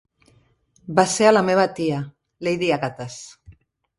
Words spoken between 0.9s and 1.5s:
Va ser a la